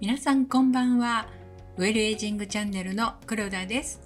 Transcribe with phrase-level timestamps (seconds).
[0.00, 1.28] 皆さんこんばんは。
[1.76, 4.00] ウェルエイジングチャンネルの黒田です。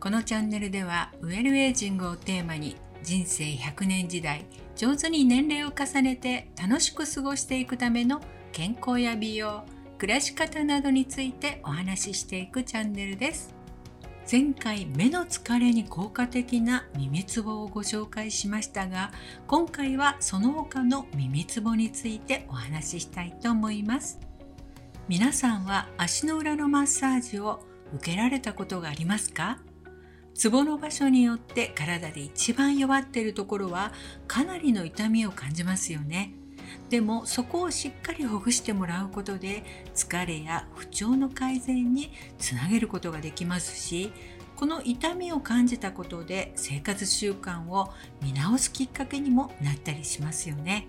[0.00, 4.44] このチャンネルではウェルエイジングをテーマに人生100年時代
[4.76, 8.20] 上手に年齢を重ねて楽しく過ごしていくための
[8.52, 9.64] 健康や美容
[9.98, 13.57] 暮らし方などについてお話ししていくチャンネルです。
[14.30, 19.10] 前回目の疲れに効果的な耳つぼをご紹介しましたが
[19.46, 24.20] 今回はその他の耳つぼについてお話ししたいと思います。
[25.08, 27.60] 皆さんは足の裏のマッサージを
[27.94, 29.60] 受けられたことがありますか？
[30.34, 33.94] ツボの場所によって体で一番弱っているところは
[34.26, 36.34] かなりの痛みを感じますよね。
[36.90, 39.64] でもそこをしっかりほぐしてもらうことで
[39.94, 44.12] 疲れや不調の改善につなげることができますし
[44.56, 50.88] この痛みを感じたことで生活習慣を見直すきっかけにもなったりしますよね。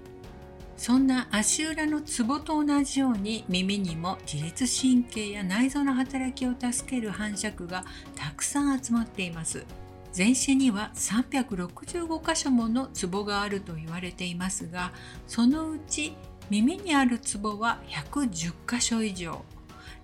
[0.75, 7.83] そんな足裏のツボと同じように耳にも自律神経や内臓の働きを助ける反射区が
[8.15, 9.65] たくさん集まっています。
[10.11, 14.91] 全身には365箇所ものツボがあると言われていますが
[15.27, 16.13] そのうち
[16.49, 19.43] 耳にあるツボは110箇所以上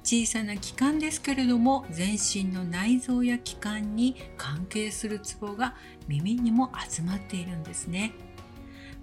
[0.03, 5.73] 小さな器官ですけれども全身の内臓や器官に関係するツボが
[6.08, 8.14] 耳にも集まっているんですね。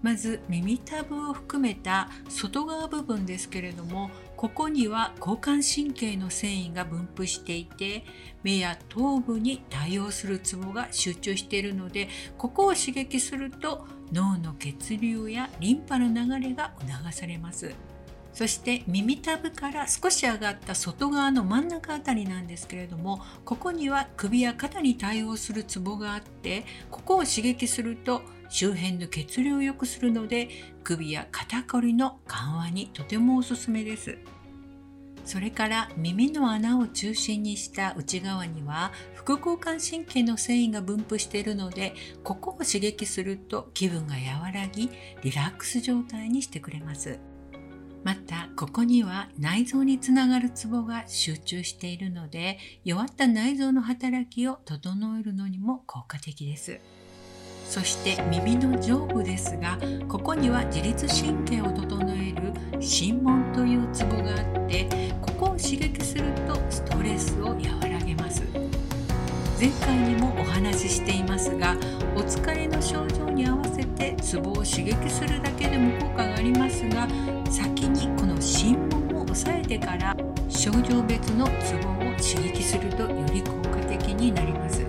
[0.00, 4.11] まず耳たぶを含めた外側部分ですけれども
[4.43, 8.05] ここには交感神経の繊維が分布していて
[8.43, 17.73] 目や頭部に対応するツボが集中しているのでここを刺激すると脳の血流やリンパの流れが促されます。
[18.33, 30.48] そして耳たぶから少し上がった外側の真ん中あたりなんですけれどもここには首や肩に対応するツボがあってここを刺激すると周辺の血流を良くするので
[30.84, 34.19] 首や肩こりの緩和にとてもおすすめです。
[35.24, 44.90] それから耳の穴を中心にした内側には副交感神経の繊維が分布しているのでここを刺激すると気分が和らぎ
[45.23, 47.18] リラックス状態にしてくれます。
[48.05, 56.80] またここには内臓につながるツボが集中しているので弱った内臓の働きを整えるのにも効果的です。
[57.73, 62.52] そして耳の上部ですがここには自律神経を整える
[62.83, 64.86] 心門というツボがあって
[65.23, 68.42] ここを刺激するとストレスを和らげます
[69.58, 71.74] 前回にもお話ししていますが
[72.14, 77.08] お疲れの症状に合わせてツボを刺激するだけでも効果がありますが
[77.51, 77.92] 先に
[78.42, 80.17] 心門を押さえてから
[80.48, 84.85] 症状別のツボを刺激するとより効果的になります。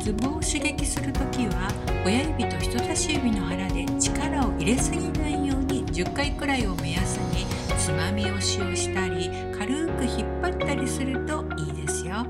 [0.00, 1.68] ツボを刺激する時は
[2.06, 7.44] 親指と人差し指の腹で力を入れすぎないように10回くらいを目安に
[7.76, 12.24] つまみ押しをしたり軽く引っ張ったりするといいですよ。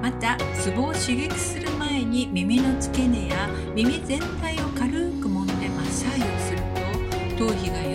[0.00, 4.88] またツボを刺激する前に耳の付け根や耳全体を軽
[5.20, 6.58] く揉んでマッサージをする
[7.36, 7.89] と頭皮が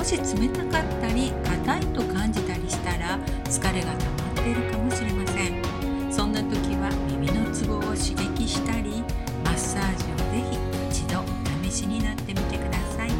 [0.00, 6.10] もし冷たかったり硬いと感じたりしたら疲れが溜まっているかもしれません。
[6.10, 9.04] そんな時は耳のツボを刺激したり
[9.44, 10.42] マッサージをぜ
[10.90, 11.24] ひ一度お
[11.68, 13.10] 試しになってみてください。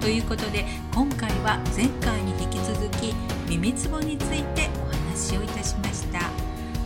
[0.00, 3.14] ということで今回は前回に引き続き
[3.48, 6.18] 耳つぼについてお話をいたしました。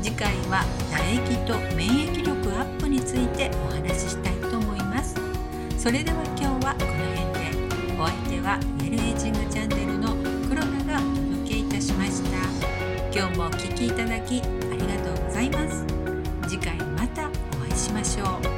[0.02, 0.62] 次回は
[0.92, 5.14] 唾液と免疫力アップについてお話ししたいと思います。
[5.78, 7.35] それでは今日はこの辺で。
[7.98, 10.14] お相手はエルエイジングチャンネルの
[10.46, 12.36] 黒田がお届けいたしました。
[13.10, 15.82] 今日もお聴きいただきありがとうございます。
[16.46, 17.30] 次回またお
[17.64, 18.55] 会いしましょう。